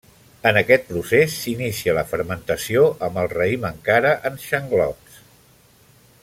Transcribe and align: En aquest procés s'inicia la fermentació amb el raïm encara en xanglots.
En 0.51 0.57
aquest 0.61 0.87
procés 0.93 1.35
s'inicia 1.41 1.95
la 1.97 2.05
fermentació 2.13 2.87
amb 3.09 3.21
el 3.25 3.31
raïm 3.35 3.69
encara 3.71 4.15
en 4.31 4.41
xanglots. 4.47 5.21